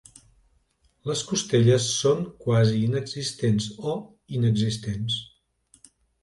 [1.09, 3.95] Les costelles són quasi inexistents o
[4.39, 5.21] inexistents.